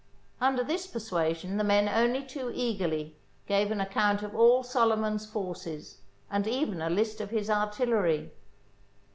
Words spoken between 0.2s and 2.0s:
Under this persuasion the men